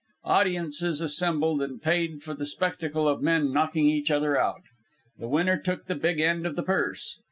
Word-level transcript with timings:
Audiences 0.23 0.99
assembled 0.99 1.61
and 1.61 1.79
paid 1.83 2.23
for 2.23 2.33
the 2.33 2.47
spectacle 2.47 3.07
of 3.07 3.21
men 3.21 3.53
knocking 3.53 3.85
each 3.85 4.09
other 4.09 4.35
out. 4.35 4.63
The 5.19 5.27
winner 5.27 5.57
took 5.59 5.85
the 5.85 5.93
big 5.93 6.19
end 6.19 6.47
of 6.47 6.55
the 6.55 6.63
purse. 6.63 7.19